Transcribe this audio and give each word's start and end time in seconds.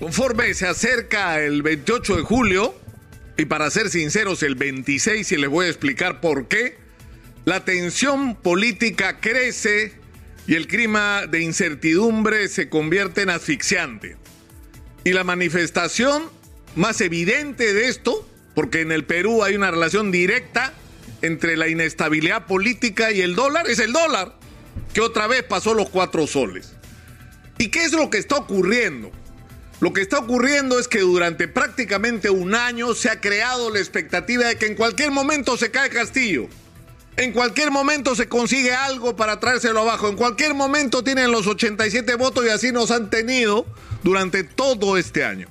Conforme 0.00 0.54
se 0.54 0.66
acerca 0.66 1.42
el 1.42 1.60
28 1.60 2.16
de 2.16 2.22
julio, 2.22 2.74
y 3.36 3.44
para 3.44 3.70
ser 3.70 3.90
sinceros, 3.90 4.42
el 4.42 4.54
26, 4.54 5.30
y 5.30 5.36
les 5.36 5.50
voy 5.50 5.66
a 5.66 5.68
explicar 5.68 6.22
por 6.22 6.48
qué, 6.48 6.78
la 7.44 7.66
tensión 7.66 8.34
política 8.34 9.20
crece 9.20 9.92
y 10.46 10.54
el 10.54 10.68
clima 10.68 11.26
de 11.26 11.42
incertidumbre 11.42 12.48
se 12.48 12.70
convierte 12.70 13.20
en 13.20 13.28
asfixiante. 13.28 14.16
Y 15.04 15.12
la 15.12 15.22
manifestación 15.22 16.30
más 16.76 17.02
evidente 17.02 17.74
de 17.74 17.88
esto, 17.88 18.26
porque 18.54 18.80
en 18.80 18.92
el 18.92 19.04
Perú 19.04 19.44
hay 19.44 19.54
una 19.54 19.70
relación 19.70 20.10
directa 20.10 20.72
entre 21.20 21.58
la 21.58 21.68
inestabilidad 21.68 22.46
política 22.46 23.12
y 23.12 23.20
el 23.20 23.34
dólar, 23.34 23.68
es 23.68 23.78
el 23.78 23.92
dólar, 23.92 24.34
que 24.94 25.02
otra 25.02 25.26
vez 25.26 25.42
pasó 25.42 25.74
los 25.74 25.90
cuatro 25.90 26.26
soles. 26.26 26.72
¿Y 27.58 27.68
qué 27.68 27.84
es 27.84 27.92
lo 27.92 28.08
que 28.08 28.16
está 28.16 28.36
ocurriendo? 28.36 29.12
Lo 29.80 29.94
que 29.94 30.02
está 30.02 30.18
ocurriendo 30.18 30.78
es 30.78 30.88
que 30.88 31.00
durante 31.00 31.48
prácticamente 31.48 32.28
un 32.28 32.54
año 32.54 32.94
se 32.94 33.08
ha 33.08 33.20
creado 33.20 33.70
la 33.70 33.78
expectativa 33.78 34.44
de 34.44 34.56
que 34.56 34.66
en 34.66 34.74
cualquier 34.74 35.10
momento 35.10 35.56
se 35.56 35.70
cae 35.70 35.88
Castillo. 35.88 36.48
En 37.16 37.32
cualquier 37.32 37.70
momento 37.70 38.14
se 38.14 38.28
consigue 38.28 38.72
algo 38.72 39.16
para 39.16 39.40
traérselo 39.40 39.80
abajo. 39.80 40.08
En 40.08 40.16
cualquier 40.16 40.52
momento 40.52 41.02
tienen 41.02 41.32
los 41.32 41.46
87 41.46 42.14
votos 42.16 42.44
y 42.44 42.50
así 42.50 42.72
nos 42.72 42.90
han 42.90 43.08
tenido 43.08 43.66
durante 44.02 44.44
todo 44.44 44.98
este 44.98 45.24
año. 45.24 45.48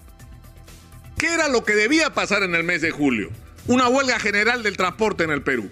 ¿Qué 1.18 1.34
era 1.34 1.48
lo 1.48 1.64
que 1.64 1.74
debía 1.74 2.14
pasar 2.14 2.44
en 2.44 2.54
el 2.54 2.64
mes 2.64 2.82
de 2.82 2.92
julio? 2.92 3.32
Una 3.68 3.88
huelga 3.88 4.20
general 4.20 4.62
del 4.62 4.78
transporte 4.78 5.24
en 5.24 5.32
el 5.32 5.42
Perú. 5.42 5.70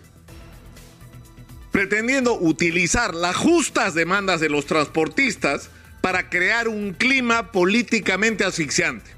Pretendiendo 1.71 2.33
utilizar 2.33 3.13
las 3.13 3.35
justas 3.35 3.93
demandas 3.93 4.39
de 4.39 4.49
los 4.49 4.65
transportistas 4.65 5.69
para 6.01 6.29
crear 6.29 6.67
un 6.67 6.93
clima 6.93 7.51
políticamente 7.51 8.43
asfixiante. 8.43 9.09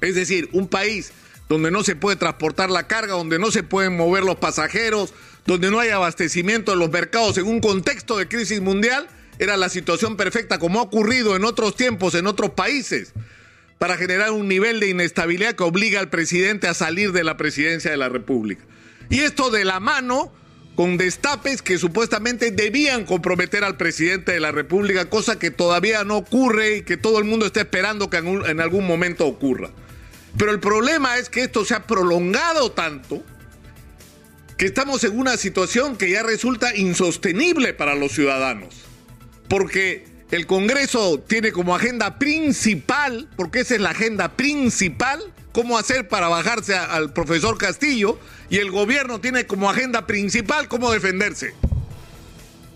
Es 0.00 0.14
decir, 0.14 0.48
un 0.52 0.68
país 0.68 1.12
donde 1.48 1.70
no 1.70 1.82
se 1.84 1.96
puede 1.96 2.16
transportar 2.16 2.70
la 2.70 2.86
carga, 2.86 3.14
donde 3.14 3.38
no 3.38 3.50
se 3.50 3.62
pueden 3.62 3.96
mover 3.96 4.24
los 4.24 4.36
pasajeros, 4.36 5.14
donde 5.46 5.70
no 5.70 5.78
hay 5.78 5.90
abastecimiento 5.90 6.72
en 6.72 6.80
los 6.80 6.90
mercados 6.90 7.38
en 7.38 7.46
un 7.46 7.60
contexto 7.60 8.18
de 8.18 8.28
crisis 8.28 8.60
mundial, 8.60 9.08
era 9.38 9.56
la 9.56 9.68
situación 9.68 10.16
perfecta 10.16 10.58
como 10.58 10.80
ha 10.80 10.82
ocurrido 10.82 11.36
en 11.36 11.44
otros 11.44 11.76
tiempos 11.76 12.14
en 12.14 12.26
otros 12.26 12.50
países 12.50 13.12
para 13.78 13.96
generar 13.96 14.30
un 14.30 14.48
nivel 14.48 14.80
de 14.80 14.88
inestabilidad 14.88 15.54
que 15.54 15.62
obliga 15.62 16.00
al 16.00 16.08
presidente 16.08 16.66
a 16.66 16.74
salir 16.74 17.12
de 17.12 17.24
la 17.24 17.36
presidencia 17.36 17.90
de 17.90 17.98
la 17.98 18.08
República. 18.08 18.64
Y 19.10 19.20
esto 19.20 19.50
de 19.50 19.64
la 19.64 19.80
mano 19.80 20.32
con 20.76 20.98
destapes 20.98 21.62
que 21.62 21.78
supuestamente 21.78 22.50
debían 22.50 23.04
comprometer 23.06 23.64
al 23.64 23.78
presidente 23.78 24.32
de 24.32 24.40
la 24.40 24.52
República, 24.52 25.08
cosa 25.08 25.38
que 25.38 25.50
todavía 25.50 26.04
no 26.04 26.18
ocurre 26.18 26.76
y 26.76 26.82
que 26.82 26.98
todo 26.98 27.18
el 27.18 27.24
mundo 27.24 27.46
está 27.46 27.60
esperando 27.60 28.10
que 28.10 28.18
en 28.18 28.60
algún 28.60 28.86
momento 28.86 29.26
ocurra. 29.26 29.70
Pero 30.36 30.52
el 30.52 30.60
problema 30.60 31.16
es 31.16 31.30
que 31.30 31.44
esto 31.44 31.64
se 31.64 31.74
ha 31.74 31.86
prolongado 31.86 32.70
tanto 32.72 33.24
que 34.58 34.66
estamos 34.66 35.02
en 35.04 35.18
una 35.18 35.38
situación 35.38 35.96
que 35.96 36.10
ya 36.10 36.22
resulta 36.22 36.76
insostenible 36.76 37.72
para 37.72 37.94
los 37.94 38.12
ciudadanos. 38.12 38.74
Porque 39.48 40.04
el 40.30 40.46
Congreso 40.46 41.20
tiene 41.20 41.52
como 41.52 41.74
agenda 41.74 42.18
principal, 42.18 43.28
porque 43.36 43.60
esa 43.60 43.76
es 43.76 43.80
la 43.80 43.90
agenda 43.90 44.36
principal, 44.36 45.20
cómo 45.56 45.78
hacer 45.78 46.06
para 46.06 46.28
bajarse 46.28 46.76
al 46.76 47.14
profesor 47.14 47.56
Castillo, 47.56 48.18
y 48.50 48.58
el 48.58 48.70
gobierno 48.70 49.22
tiene 49.22 49.46
como 49.46 49.70
agenda 49.70 50.06
principal 50.06 50.68
cómo 50.68 50.92
defenderse. 50.92 51.54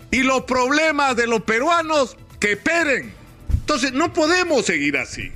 Y 0.09 0.23
los 0.23 0.45
problemas 0.45 1.15
de 1.15 1.27
los 1.27 1.43
peruanos 1.43 2.17
que 2.39 2.53
esperen. 2.53 3.13
Entonces 3.51 3.93
no 3.93 4.11
podemos 4.13 4.65
seguir 4.65 4.97
así. 4.97 5.31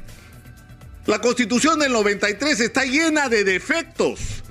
La 1.06 1.22
constitución 1.22 1.78
del 1.78 1.94
93 1.94 2.60
está 2.62 2.84
llena 2.84 3.30
de 3.30 3.44
defectos. 3.44 4.42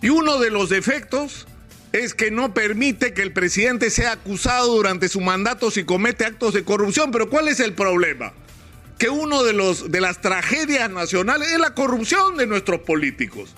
Y 0.00 0.10
uno 0.10 0.38
de 0.38 0.50
los 0.50 0.68
defectos 0.68 1.48
es 1.90 2.14
que 2.14 2.30
no 2.30 2.54
permite 2.54 3.12
que 3.12 3.22
el 3.22 3.32
presidente 3.32 3.90
sea 3.90 4.12
acusado 4.12 4.76
durante 4.76 5.08
su 5.08 5.20
mandato 5.20 5.72
si 5.72 5.82
comete 5.82 6.26
actos 6.26 6.54
de 6.54 6.62
corrupción. 6.62 7.10
Pero 7.10 7.28
¿cuál 7.28 7.48
es 7.48 7.58
el 7.58 7.74
problema? 7.74 8.32
Que 9.00 9.08
uno 9.08 9.42
de, 9.42 9.54
los, 9.54 9.90
de 9.90 10.02
las 10.02 10.20
tragedias 10.20 10.90
nacionales 10.90 11.50
es 11.50 11.58
la 11.58 11.74
corrupción 11.74 12.36
de 12.36 12.46
nuestros 12.46 12.80
políticos. 12.80 13.54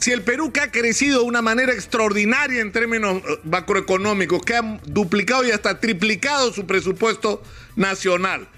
Si 0.00 0.10
el 0.10 0.22
Perú 0.22 0.52
que 0.52 0.60
ha 0.60 0.72
crecido 0.72 1.20
de 1.20 1.26
una 1.26 1.42
manera 1.42 1.72
extraordinaria 1.72 2.60
en 2.60 2.72
términos 2.72 3.22
eh, 3.22 3.38
macroeconómicos, 3.44 4.42
que 4.42 4.56
ha 4.56 4.80
duplicado 4.86 5.46
y 5.46 5.52
hasta 5.52 5.78
triplicado 5.78 6.52
su 6.52 6.66
presupuesto 6.66 7.40
nacional, 7.76 8.48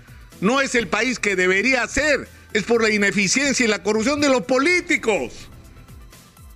no 0.40 0.62
es 0.62 0.74
el 0.74 0.88
país 0.88 1.18
que 1.18 1.36
debería 1.36 1.86
ser, 1.86 2.26
es 2.54 2.62
por 2.62 2.80
la 2.82 2.88
ineficiencia 2.88 3.66
y 3.66 3.68
la 3.68 3.82
corrupción 3.82 4.22
de 4.22 4.30
los 4.30 4.40
políticos. 4.42 5.50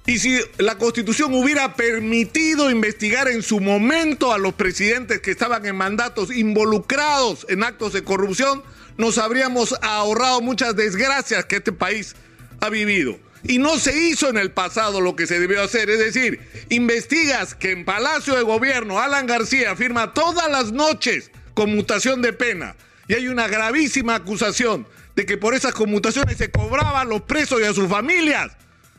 Y 0.06 0.20
si 0.20 0.41
la 0.56 0.78
constitución 0.78 1.34
hubiera 1.34 1.75
permitido 1.75 2.70
investigar 2.70 3.28
en 3.28 3.42
su 3.42 3.60
momento 3.60 4.32
a 4.32 4.38
los 4.38 4.54
presidentes 4.54 5.20
que 5.20 5.32
estaban 5.32 5.66
en 5.66 5.76
mandatos 5.76 6.34
involucrados 6.34 7.44
en 7.50 7.62
actos 7.62 7.92
de 7.92 8.04
corrupción, 8.04 8.62
nos 8.96 9.18
habríamos 9.18 9.74
ahorrado 9.82 10.40
muchas 10.40 10.76
desgracias 10.76 11.44
que 11.44 11.56
este 11.56 11.72
país 11.72 12.16
ha 12.60 12.68
vivido. 12.68 13.18
Y 13.42 13.58
no 13.58 13.78
se 13.78 13.96
hizo 13.96 14.28
en 14.28 14.38
el 14.38 14.50
pasado 14.50 15.00
lo 15.00 15.14
que 15.14 15.26
se 15.26 15.38
debió 15.38 15.62
hacer. 15.62 15.88
Es 15.88 15.98
decir, 15.98 16.40
investigas 16.68 17.54
que 17.54 17.70
en 17.70 17.84
Palacio 17.84 18.34
de 18.34 18.42
Gobierno 18.42 18.98
Alan 18.98 19.26
García 19.26 19.76
firma 19.76 20.14
todas 20.14 20.50
las 20.50 20.72
noches 20.72 21.30
conmutación 21.54 22.22
de 22.22 22.32
pena. 22.32 22.76
Y 23.08 23.14
hay 23.14 23.28
una 23.28 23.46
gravísima 23.46 24.16
acusación 24.16 24.86
de 25.14 25.26
que 25.26 25.38
por 25.38 25.54
esas 25.54 25.72
conmutaciones 25.72 26.36
se 26.36 26.50
cobraban 26.50 27.08
los 27.08 27.22
presos 27.22 27.60
y 27.60 27.64
a 27.64 27.72
sus 27.72 27.88
familias. 27.88 28.52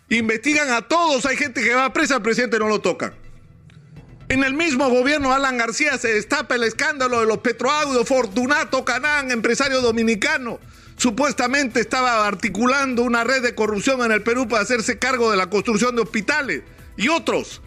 Investigan 0.10 0.72
a 0.72 0.82
todos, 0.82 1.26
hay 1.26 1.36
gente 1.36 1.62
que 1.62 1.76
va 1.76 1.92
presa, 1.92 2.16
al 2.16 2.22
presidente 2.22 2.58
no 2.58 2.68
lo 2.68 2.80
tocan. 2.80 3.14
En 4.30 4.44
el 4.44 4.54
mismo 4.54 4.90
gobierno 4.90 5.34
Alan 5.34 5.58
García 5.58 5.98
se 5.98 6.14
destapa 6.14 6.56
el 6.56 6.64
escándalo 6.64 7.22
de 7.22 7.26
los 7.26 7.38
petroaudios, 7.38 8.08
Fortunato 8.08 8.84
Canán, 8.84 9.32
empresario 9.32 9.82
dominicano. 9.82 10.60
Supuestamente 10.98 11.80
estaba 11.80 12.28
articulando 12.28 13.04
una 13.04 13.24
red 13.24 13.42
de 13.42 13.56
corrupción 13.56 14.02
en 14.04 14.12
el 14.12 14.24
Perú 14.24 14.48
para 14.48 14.64
hacerse 14.64 15.00
cargo 15.00 15.32
de 15.32 15.38
la 15.38 15.50
construcción 15.50 15.96
de 15.96 16.02
hospitales 16.02 16.64
y 16.98 17.08
otros. 17.08 17.62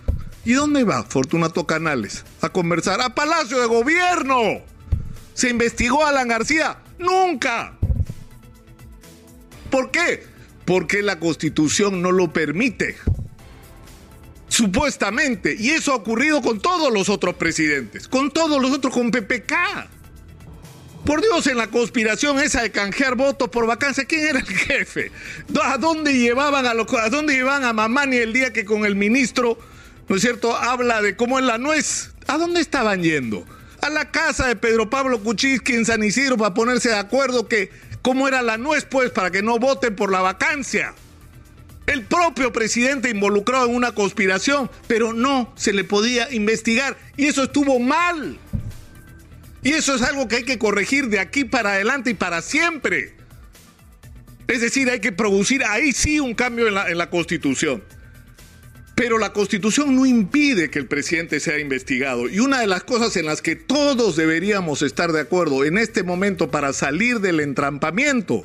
¿Y 0.44 0.52
dónde 0.52 0.84
va 0.84 1.04
Fortunato 1.04 1.66
Canales? 1.66 2.24
A 2.42 2.50
conversar. 2.50 3.00
A 3.00 3.14
Palacio 3.14 3.58
de 3.60 3.66
Gobierno. 3.66 4.62
¿Se 5.32 5.48
investigó 5.48 6.04
a 6.04 6.10
Alan 6.10 6.28
García? 6.28 6.78
Nunca. 6.98 7.72
¿Por 9.70 9.90
qué? 9.90 10.30
porque 10.70 11.02
la 11.02 11.18
constitución 11.18 12.00
no 12.00 12.12
lo 12.12 12.32
permite. 12.32 12.94
Supuestamente. 14.60 15.56
Y 15.58 15.70
eso 15.70 15.92
ha 15.92 15.96
ocurrido 15.96 16.42
con 16.42 16.60
todos 16.60 16.92
los 16.92 17.08
otros 17.08 17.34
presidentes, 17.36 18.08
con 18.08 18.30
todos 18.30 18.60
los 18.60 18.70
otros, 18.72 18.92
con 18.92 19.10
PPK. 19.10 19.54
Por 21.04 21.22
Dios, 21.22 21.46
en 21.46 21.56
la 21.56 21.68
conspiración 21.68 22.38
esa 22.40 22.62
de 22.62 22.70
canjear 22.70 23.14
votos 23.16 23.48
por 23.48 23.66
vacancia, 23.66 24.04
¿quién 24.04 24.26
era 24.26 24.38
el 24.40 24.46
jefe? 24.46 25.10
¿A 25.62 25.78
dónde 25.78 26.12
llevaban 26.12 26.66
a, 26.66 26.74
los, 26.74 26.92
a 26.94 27.08
dónde 27.08 27.34
llevaban 27.34 27.64
a 27.64 27.72
Mamani 27.72 28.18
el 28.18 28.32
día 28.32 28.52
que 28.52 28.64
con 28.64 28.84
el 28.84 28.96
ministro, 28.96 29.58
¿no 30.08 30.16
es 30.16 30.22
cierto?, 30.22 30.54
habla 30.54 31.00
de 31.00 31.16
cómo 31.16 31.38
es 31.38 31.44
la 31.44 31.56
nuez. 31.56 32.10
¿A 32.26 32.36
dónde 32.36 32.60
estaban 32.60 33.02
yendo? 33.02 33.46
A 33.80 33.88
la 33.88 34.10
casa 34.10 34.46
de 34.46 34.56
Pedro 34.56 34.90
Pablo 34.90 35.20
Kuczynski 35.22 35.72
en 35.72 35.86
San 35.86 36.04
Isidro 36.04 36.36
para 36.36 36.52
ponerse 36.52 36.90
de 36.90 36.96
acuerdo 36.96 37.48
que 37.48 37.70
¿Cómo 38.02 38.28
era 38.28 38.40
la 38.40 38.56
nuez, 38.56 38.86
pues, 38.86 39.10
para 39.10 39.30
que 39.30 39.42
no 39.42 39.58
voten 39.58 39.94
por 39.94 40.10
la 40.10 40.20
vacancia? 40.20 40.94
El 41.90 42.04
propio 42.04 42.52
presidente 42.52 43.10
involucrado 43.10 43.66
en 43.66 43.74
una 43.74 43.90
conspiración, 43.90 44.70
pero 44.86 45.12
no 45.12 45.52
se 45.56 45.72
le 45.72 45.82
podía 45.82 46.32
investigar. 46.32 46.96
Y 47.16 47.26
eso 47.26 47.42
estuvo 47.42 47.80
mal. 47.80 48.38
Y 49.64 49.72
eso 49.72 49.96
es 49.96 50.02
algo 50.02 50.28
que 50.28 50.36
hay 50.36 50.44
que 50.44 50.56
corregir 50.56 51.08
de 51.08 51.18
aquí 51.18 51.42
para 51.42 51.72
adelante 51.72 52.10
y 52.10 52.14
para 52.14 52.42
siempre. 52.42 53.14
Es 54.46 54.60
decir, 54.60 54.88
hay 54.88 55.00
que 55.00 55.10
producir 55.10 55.64
ahí 55.64 55.90
sí 55.90 56.20
un 56.20 56.34
cambio 56.34 56.68
en 56.68 56.74
la, 56.74 56.88
en 56.88 56.96
la 56.96 57.10
constitución. 57.10 57.82
Pero 58.94 59.18
la 59.18 59.32
constitución 59.32 59.96
no 59.96 60.06
impide 60.06 60.70
que 60.70 60.78
el 60.78 60.86
presidente 60.86 61.40
sea 61.40 61.58
investigado. 61.58 62.28
Y 62.28 62.38
una 62.38 62.60
de 62.60 62.68
las 62.68 62.84
cosas 62.84 63.16
en 63.16 63.26
las 63.26 63.42
que 63.42 63.56
todos 63.56 64.14
deberíamos 64.14 64.82
estar 64.82 65.10
de 65.10 65.22
acuerdo 65.22 65.64
en 65.64 65.76
este 65.76 66.04
momento 66.04 66.52
para 66.52 66.72
salir 66.72 67.18
del 67.18 67.40
entrampamiento 67.40 68.44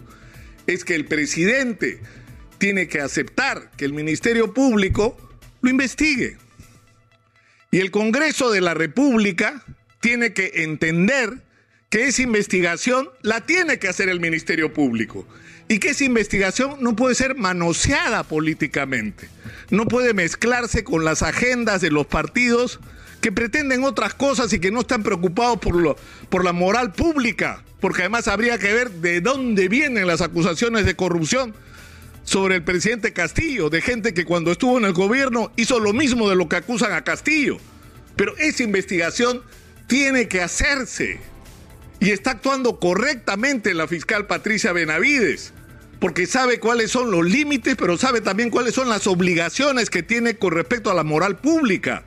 es 0.65 0.83
que 0.83 0.95
el 0.95 1.05
presidente 1.05 2.01
tiene 2.57 2.87
que 2.87 3.01
aceptar 3.01 3.71
que 3.77 3.85
el 3.85 3.93
Ministerio 3.93 4.53
Público 4.53 5.17
lo 5.61 5.69
investigue. 5.69 6.37
Y 7.71 7.79
el 7.79 7.91
Congreso 7.91 8.51
de 8.51 8.61
la 8.61 8.73
República 8.73 9.63
tiene 9.99 10.33
que 10.33 10.63
entender 10.63 11.41
que 11.89 12.07
esa 12.07 12.21
investigación 12.21 13.09
la 13.21 13.41
tiene 13.41 13.79
que 13.79 13.87
hacer 13.87 14.09
el 14.09 14.19
Ministerio 14.19 14.73
Público 14.73 15.27
y 15.67 15.79
que 15.79 15.89
esa 15.89 16.03
investigación 16.03 16.77
no 16.79 16.95
puede 16.95 17.15
ser 17.15 17.35
manoseada 17.35 18.23
políticamente, 18.23 19.29
no 19.69 19.85
puede 19.87 20.13
mezclarse 20.13 20.83
con 20.83 21.03
las 21.05 21.23
agendas 21.23 21.81
de 21.81 21.91
los 21.91 22.05
partidos 22.05 22.79
que 23.21 23.31
pretenden 23.31 23.83
otras 23.83 24.13
cosas 24.13 24.53
y 24.53 24.59
que 24.59 24.71
no 24.71 24.81
están 24.81 25.01
preocupados 25.01 25.57
por, 25.59 25.75
lo, 25.75 25.95
por 26.29 26.45
la 26.45 26.53
moral 26.53 26.93
pública, 26.93 27.63
porque 27.79 28.01
además 28.03 28.27
habría 28.27 28.59
que 28.59 28.73
ver 28.73 28.91
de 28.91 29.21
dónde 29.21 29.67
vienen 29.67 30.05
las 30.05 30.21
acusaciones 30.21 30.85
de 30.85 30.95
corrupción 30.95 31.55
sobre 32.25 32.55
el 32.55 32.63
presidente 32.63 33.13
Castillo, 33.13 33.69
de 33.69 33.81
gente 33.81 34.13
que 34.13 34.25
cuando 34.25 34.51
estuvo 34.51 34.77
en 34.77 34.85
el 34.85 34.93
gobierno 34.93 35.51
hizo 35.55 35.79
lo 35.79 35.93
mismo 35.93 36.29
de 36.29 36.35
lo 36.35 36.49
que 36.49 36.57
acusan 36.57 36.91
a 36.91 37.03
Castillo. 37.03 37.57
Pero 38.17 38.35
esa 38.37 38.63
investigación 38.63 39.41
tiene 39.87 40.27
que 40.27 40.41
hacerse 40.41 41.19
y 41.99 42.11
está 42.11 42.31
actuando 42.31 42.79
correctamente 42.79 43.73
la 43.73 43.87
fiscal 43.87 44.27
Patricia 44.27 44.73
Benavides, 44.73 45.53
porque 45.99 46.25
sabe 46.25 46.59
cuáles 46.59 46.91
son 46.91 47.11
los 47.11 47.25
límites, 47.25 47.75
pero 47.77 47.97
sabe 47.97 48.21
también 48.21 48.49
cuáles 48.49 48.73
son 48.75 48.89
las 48.89 49.07
obligaciones 49.07 49.89
que 49.89 50.03
tiene 50.03 50.35
con 50.35 50.51
respecto 50.51 50.91
a 50.91 50.95
la 50.95 51.03
moral 51.03 51.37
pública 51.37 52.03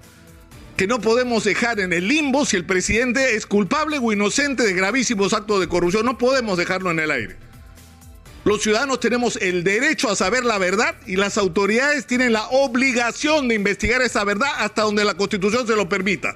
que 0.76 0.86
no 0.86 1.00
podemos 1.00 1.42
dejar 1.42 1.80
en 1.80 1.92
el 1.92 2.06
limbo 2.06 2.46
si 2.46 2.56
el 2.56 2.64
presidente 2.64 3.34
es 3.34 3.46
culpable 3.46 3.98
o 4.00 4.12
inocente 4.12 4.62
de 4.62 4.74
gravísimos 4.74 5.32
actos 5.32 5.58
de 5.58 5.66
corrupción. 5.66 6.06
No 6.06 6.18
podemos 6.18 6.56
dejarlo 6.56 6.92
en 6.92 7.00
el 7.00 7.10
aire. 7.10 7.47
Los 8.48 8.62
ciudadanos 8.62 8.98
tenemos 8.98 9.36
el 9.42 9.62
derecho 9.62 10.08
a 10.08 10.16
saber 10.16 10.42
la 10.42 10.56
verdad 10.56 10.94
y 11.06 11.16
las 11.16 11.36
autoridades 11.36 12.06
tienen 12.06 12.32
la 12.32 12.48
obligación 12.48 13.46
de 13.46 13.54
investigar 13.54 14.00
esa 14.00 14.24
verdad 14.24 14.48
hasta 14.56 14.84
donde 14.84 15.04
la 15.04 15.12
Constitución 15.12 15.66
se 15.66 15.76
lo 15.76 15.86
permita. 15.86 16.34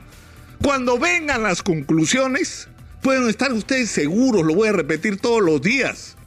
Cuando 0.62 0.98
vengan 0.98 1.42
las 1.42 1.62
conclusiones, 1.62 2.68
pueden 3.00 3.30
estar 3.30 3.50
ustedes 3.54 3.88
seguros, 3.90 4.44
lo 4.44 4.54
voy 4.54 4.68
a 4.68 4.72
repetir 4.72 5.20
todos 5.20 5.40
los 5.40 5.62
días, 5.62 6.18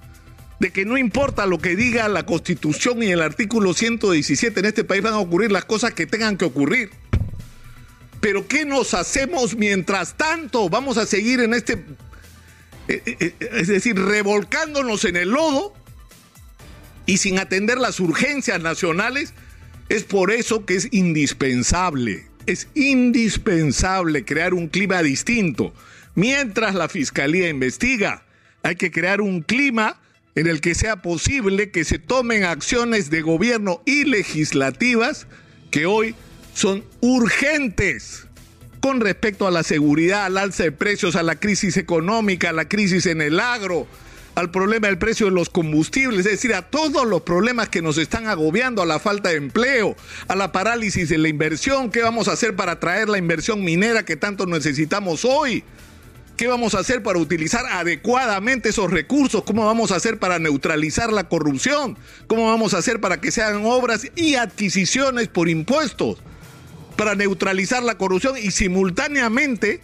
de 0.60 0.74
que 0.74 0.86
no 0.86 0.98
importa 0.98 1.46
lo 1.46 1.60
que 1.60 1.76
diga 1.76 2.08
la 2.08 2.26
Constitución 2.26 3.04
y 3.04 3.12
el 3.12 3.22
artículo 3.22 3.76
117 3.76 4.60
en 4.60 4.66
este 4.66 4.86
país 4.86 5.04
van 5.04 5.14
a 5.14 5.20
ocurrir 5.20 5.52
las 5.52 5.66
cosas 5.66 5.94
que 5.94 6.08
tengan 6.08 6.36
que 6.36 6.46
ocurrir. 6.46 6.90
Pero 8.22 8.48
¿qué 8.48 8.66
nos 8.66 8.96
hacemos 8.96 9.56
mientras 9.56 10.16
tanto? 10.16 10.68
Vamos 10.68 10.98
a 10.98 11.06
seguir 11.06 11.42
en 11.42 11.54
este, 11.54 11.86
es 12.88 13.68
decir, 13.68 14.00
revolcándonos 14.00 15.06
en 15.06 15.16
el 15.16 15.30
lodo 15.30 15.74
y 17.06 17.18
sin 17.18 17.40
atender 17.40 17.78
las 17.78 18.00
urgencias 18.00 18.62
nacionales. 18.62 19.34
Es 19.90 20.04
por 20.04 20.32
eso 20.32 20.66
que 20.66 20.76
es 20.76 20.88
indispensable, 20.92 22.28
es 22.48 22.68
indispensable 22.74 24.26
crear 24.26 24.54
un 24.54 24.68
clima 24.68 25.04
distinto. 25.04 25.74
Mientras 26.16 26.74
la 26.74 26.90
Fiscalía 26.90 27.50
investiga, 27.50 28.26
hay 28.64 28.76
que 28.76 28.90
crear 28.90 29.22
un 29.22 29.42
clima 29.42 30.02
en 30.34 30.48
el 30.48 30.60
que 30.60 30.76
sea 30.76 31.02
posible 31.02 31.72
que 31.72 31.84
se 31.84 32.00
tomen 32.00 32.44
acciones 32.44 33.10
de 33.10 33.22
gobierno 33.22 33.82
y 33.86 34.06
legislativas 34.06 35.28
que 35.72 35.86
hoy 35.86 36.16
son 36.54 36.84
urgentes 37.02 38.25
con 38.86 39.02
respecto 39.02 39.48
a 39.48 39.52
la 39.52 39.64
seguridad, 39.64 40.26
al 40.26 40.38
alza 40.38 40.62
de 40.62 40.72
precios, 40.72 41.16
a 41.16 41.24
la 41.24 41.38
crisis 41.38 41.76
económica, 41.76 42.52
a 42.52 42.54
la 42.54 42.70
crisis 42.70 43.08
en 43.08 43.20
el 43.20 43.40
agro, 43.40 43.88
al 44.36 44.52
problema 44.52 44.86
del 44.86 45.00
precio 45.00 45.26
de 45.26 45.32
los 45.32 45.50
combustibles, 45.50 46.28
es 46.28 46.34
decir, 46.34 46.54
a 46.54 46.62
todos 46.62 47.08
los 47.08 47.24
problemas 47.24 47.68
que 47.68 47.82
nos 47.82 47.98
están 47.98 48.28
agobiando, 48.28 48.84
a 48.84 48.86
la 48.86 49.00
falta 49.00 49.30
de 49.30 49.38
empleo, 49.38 49.96
a 50.28 50.36
la 50.36 50.52
parálisis 50.52 51.10
de 51.10 51.18
la 51.18 51.30
inversión, 51.30 51.90
qué 51.90 52.04
vamos 52.04 52.28
a 52.28 52.34
hacer 52.34 52.56
para 52.56 52.80
traer 52.80 53.10
la 53.10 53.18
inversión 53.18 53.64
minera 53.64 54.06
que 54.06 54.18
tanto 54.18 54.46
necesitamos 54.46 55.26
hoy. 55.26 55.64
¿Qué 56.38 56.46
vamos 56.46 56.76
a 56.76 56.80
hacer 56.80 57.02
para 57.02 57.18
utilizar 57.18 57.66
adecuadamente 57.66 58.70
esos 58.70 58.92
recursos? 58.92 59.44
¿Cómo 59.46 59.66
vamos 59.66 59.92
a 59.92 59.96
hacer 59.96 60.20
para 60.20 60.38
neutralizar 60.38 61.12
la 61.12 61.28
corrupción? 61.28 61.98
¿Cómo 62.28 62.46
vamos 62.46 62.76
a 62.76 62.78
hacer 62.78 63.02
para 63.02 63.20
que 63.20 63.32
se 63.32 63.42
hagan 63.42 63.66
obras 63.66 64.06
y 64.16 64.36
adquisiciones 64.36 65.28
por 65.28 65.50
impuestos? 65.50 66.20
Para 66.96 67.16
neutralizar 67.16 67.84
la 67.84 67.98
corrupción 67.98 68.38
y 68.38 68.52
simultáneamente 68.52 69.82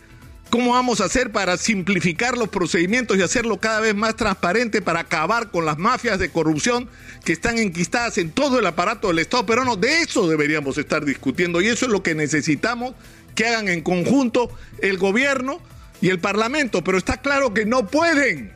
cómo 0.50 0.74
vamos 0.74 1.00
a 1.00 1.06
hacer 1.06 1.32
para 1.32 1.58
simplificar 1.58 2.38
los 2.38 2.50
procedimientos 2.50 3.18
y 3.18 3.22
hacerlo 3.22 3.58
cada 3.58 3.80
vez 3.80 3.96
más 3.96 4.16
transparente 4.18 4.82
para 4.82 5.00
acabar 5.00 5.50
con 5.50 5.66
las 5.66 5.78
mafias 5.78 6.20
de 6.20 6.30
corrupción 6.30 6.90
que 7.24 7.34
están 7.34 7.58
enquistadas 7.58 8.18
en 8.18 8.32
todo 8.32 8.60
el 8.60 8.66
aparato 8.66 9.08
del 9.08 9.20
Estado 9.20 9.46
peruano. 9.46 9.78
De 9.78 10.02
eso 10.02 10.28
deberíamos 10.28 10.78
estar 10.78 11.06
discutiendo 11.06 11.62
y 11.62 11.68
eso 11.68 11.86
es 11.86 11.92
lo 11.92 12.04
que 12.04 12.16
necesitamos 12.16 12.94
que 13.34 13.48
hagan 13.48 13.70
en 13.70 13.82
conjunto 13.82 14.52
el 14.80 14.98
gobierno 14.98 15.62
y 16.02 16.10
el 16.10 16.20
Parlamento. 16.20 16.84
Pero 16.84 16.98
está 16.98 17.22
claro 17.22 17.54
que 17.54 17.66
no 17.66 17.88
pueden. 17.88 18.52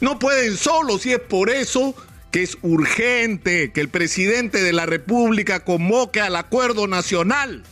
No 0.00 0.18
pueden 0.18 0.56
solos 0.56 1.06
y 1.06 1.12
es 1.12 1.20
por 1.20 1.48
eso 1.48 1.94
que 2.30 2.42
es 2.42 2.58
urgente 2.62 3.72
que 3.72 3.80
el 3.80 3.88
presidente 3.88 4.62
de 4.62 4.72
la 4.72 4.86
República 4.86 5.64
convoque 5.64 6.20
al 6.20 6.36
acuerdo 6.36 6.86
nacional, 6.86 7.64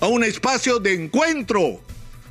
a 0.00 0.06
un 0.06 0.22
espacio 0.24 0.80
de 0.80 0.94
encuentro, 0.94 1.80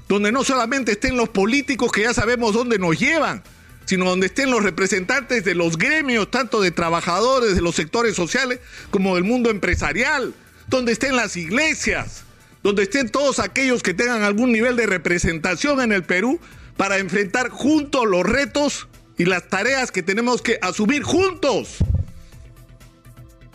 donde 0.08 0.32
no 0.32 0.44
solamente 0.44 0.92
estén 0.92 1.18
los 1.18 1.30
políticos 1.30 1.92
que 1.92 2.02
ya 2.02 2.14
sabemos 2.14 2.54
dónde 2.54 2.78
nos 2.78 3.00
llevan, 3.00 3.42
sino 3.86 4.06
donde 4.06 4.28
estén 4.28 4.52
los 4.52 4.64
representantes 4.64 5.44
de 5.44 5.56
los 5.56 5.78
gremios, 5.78 6.30
tanto 6.30 6.62
de 6.62 6.72
trabajadores, 6.72 7.56
de 7.56 7.62
los 7.62 7.76
sectores 7.76 8.16
sociales, 8.16 8.60
como 8.92 9.16
del 9.16 9.24
mundo 9.24 9.50
empresarial, 9.50 10.34
donde 10.68 10.92
estén 10.94 11.16
las 11.16 11.36
iglesias, 11.36 12.24
donde 12.62 12.84
estén 12.84 13.10
todos 13.10 13.40
aquellos 13.40 13.82
que 13.84 13.94
tengan 13.94 14.24
algún 14.24 14.52
nivel 14.52 14.76
de 14.76 14.86
representación 14.86 15.82
en 15.82 15.92
el 15.92 16.04
Perú 16.04 16.40
para 16.78 16.98
enfrentar 16.98 17.50
juntos 17.50 18.06
los 18.08 18.24
retos 18.24 18.88
y 19.18 19.26
las 19.26 19.48
tareas 19.48 19.92
que 19.92 20.04
tenemos 20.04 20.42
que 20.42 20.58
asumir 20.62 21.04
juntos. 21.04 21.78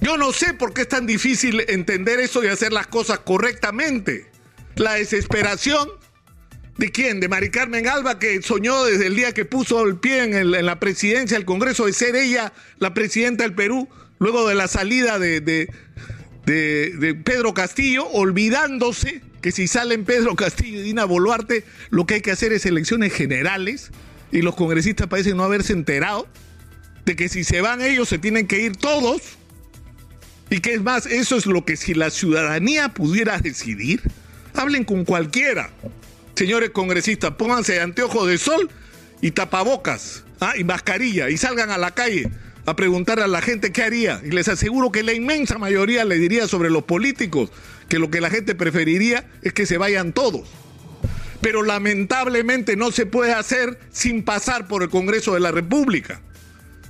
Yo 0.00 0.16
no 0.16 0.32
sé 0.32 0.55
por 0.55 0.72
qué 0.72 0.82
es 0.82 0.88
tan 0.88 1.06
difícil 1.06 1.64
entender 1.69 2.20
eso 2.20 2.44
y 2.44 2.46
hacer 2.46 2.72
las 2.72 2.87
cosas 2.87 3.20
correctamente. 3.20 4.31
La 4.76 4.94
desesperación 4.94 5.88
de 6.76 6.93
quién? 6.93 7.19
De 7.19 7.28
Mari 7.28 7.50
Carmen 7.50 7.88
Alba, 7.88 8.20
que 8.20 8.40
soñó 8.40 8.84
desde 8.84 9.08
el 9.08 9.16
día 9.16 9.34
que 9.34 9.44
puso 9.44 9.84
el 9.84 9.96
pie 9.96 10.22
en, 10.22 10.52
la 10.64 10.78
presidencia 10.78 11.37
del 11.37 11.44
Congreso 11.44 11.87
de 11.87 11.93
ser 11.93 12.14
ella 12.14 12.52
la 12.78 12.94
presidenta 12.94 13.43
del 13.43 13.54
Perú, 13.54 13.88
luego 14.20 14.49
de 14.49 14.54
la 14.54 14.69
salida 14.69 15.19
de, 15.19 15.40
de, 15.40 15.69
de 16.46 17.14
Pedro 17.16 17.52
Castillo, 17.52 18.06
olvidándose 18.06 19.22
que 19.43 19.50
si 19.50 19.66
salen 19.66 20.04
Pedro 20.04 20.37
Castillo 20.37 20.78
y 20.78 20.82
Dina 20.82 21.04
Boluarte, 21.04 21.64
lo 21.90 22.06
que 22.06 22.14
hay 22.14 22.20
que 22.20 22.31
hacer 22.31 22.52
es 22.52 22.64
elecciones 22.66 23.12
generales 23.12 23.90
y 24.30 24.42
los 24.42 24.54
congresistas 24.54 25.06
parecen 25.06 25.36
no 25.36 25.44
haberse 25.44 25.72
enterado 25.72 26.26
de 27.04 27.16
que 27.16 27.28
si 27.28 27.44
se 27.44 27.60
van 27.60 27.80
ellos 27.80 28.08
se 28.08 28.19
tienen 28.19 28.46
que 28.46 28.60
ir 28.60 28.76
todos. 28.76 29.22
Y 30.50 30.60
que 30.60 30.75
es 30.75 30.82
más, 30.82 31.06
eso 31.06 31.36
es 31.36 31.46
lo 31.46 31.64
que 31.64 31.76
si 31.76 31.94
la 31.94 32.10
ciudadanía 32.10 32.94
pudiera 32.94 33.38
decidir, 33.38 34.02
hablen 34.54 34.84
con 34.84 35.04
cualquiera. 35.04 35.70
Señores 36.34 36.70
congresistas, 36.70 37.32
pónganse 37.32 37.80
anteojos 37.80 38.28
de 38.28 38.38
sol 38.38 38.70
y 39.20 39.32
tapabocas 39.32 40.25
¿ah? 40.40 40.54
y 40.56 40.64
mascarilla 40.64 41.28
y 41.28 41.36
salgan 41.36 41.70
a 41.70 41.78
la 41.78 41.90
calle 41.90 42.30
a 42.64 42.76
preguntar 42.76 43.20
a 43.20 43.26
la 43.26 43.42
gente 43.42 43.72
qué 43.72 43.82
haría. 43.82 44.20
Y 44.25 44.30
les 44.30 44.49
aseguro 44.49 44.92
que 44.92 45.02
la 45.02 45.12
inmensa 45.12 45.58
mayoría 45.58 46.04
le 46.04 46.18
diría 46.18 46.49
sobre 46.49 46.70
los 46.70 46.85
políticos 46.85 47.50
que 47.88 47.99
lo 47.99 48.11
que 48.11 48.20
la 48.20 48.30
gente 48.30 48.54
preferiría 48.54 49.26
es 49.42 49.52
que 49.52 49.66
se 49.66 49.78
vayan 49.78 50.12
todos 50.12 50.49
pero 51.40 51.62
lamentablemente 51.62 52.76
no 52.76 52.90
se 52.90 53.07
puede 53.07 53.33
hacer 53.33 53.78
sin 53.90 54.23
pasar 54.23 54.66
por 54.66 54.83
el 54.83 54.88
Congreso 54.88 55.35
de 55.35 55.40
la 55.40 55.52
República. 55.52 56.21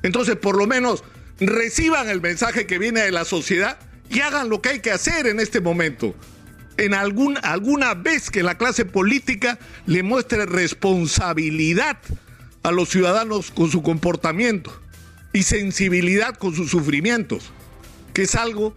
Entonces, 0.03 0.37
por 0.37 0.57
lo 0.57 0.67
menos, 0.67 1.05
reciban 1.41 2.09
el 2.09 2.21
mensaje 2.21 2.67
que 2.67 2.79
viene 2.79 3.01
de 3.01 3.11
la 3.11 3.25
sociedad 3.25 3.79
y 4.11 4.21
hagan 4.21 4.49
lo 4.49 4.63
que 4.63 4.71
hay 4.71 4.81
que 4.81 4.91
hacer 4.91 5.27
en 5.27 5.41
este 5.41 5.61
momento. 5.61 6.15
En 6.77 6.95
algún, 6.95 7.39
alguna 7.43 7.95
vez 7.95 8.31
que 8.31 8.43
la 8.43 8.57
clase 8.57 8.85
política 8.85 9.59
le 9.87 10.03
muestre 10.03 10.47
responsabilidad 10.47 11.99
a 12.63 12.71
los 12.71 12.89
ciudadanos 12.89 13.51
con 13.51 13.71
su 13.71 13.83
comportamiento 13.83 14.73
y 15.33 15.43
sensibilidad 15.43 16.37
con 16.37 16.55
sus 16.55 16.71
sufrimientos, 16.71 17.51
que 18.15 18.23
es 18.23 18.35
algo 18.35 18.77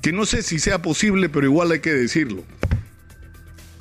que 0.00 0.12
no 0.12 0.26
sé 0.26 0.42
si 0.42 0.58
sea 0.58 0.82
posible, 0.82 1.28
pero 1.28 1.46
igual 1.46 1.70
hay 1.70 1.80
que 1.80 1.92
decirlo. 1.92 2.44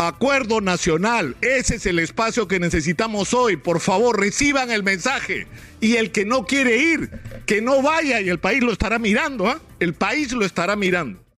Acuerdo 0.07 0.61
Nacional, 0.61 1.35
ese 1.41 1.75
es 1.75 1.85
el 1.85 1.99
espacio 1.99 2.47
que 2.47 2.59
necesitamos 2.59 3.33
hoy. 3.33 3.57
Por 3.57 3.79
favor, 3.79 4.19
reciban 4.19 4.71
el 4.71 4.83
mensaje. 4.83 5.47
Y 5.79 5.97
el 5.97 6.11
que 6.11 6.25
no 6.25 6.45
quiere 6.45 6.77
ir, 6.77 7.11
que 7.45 7.61
no 7.61 7.81
vaya 7.81 8.19
y 8.21 8.29
el 8.29 8.39
país 8.39 8.63
lo 8.63 8.71
estará 8.71 8.99
mirando. 8.99 9.47
¿ah? 9.47 9.61
El 9.79 9.93
país 9.93 10.31
lo 10.31 10.45
estará 10.45 10.75
mirando. 10.75 11.21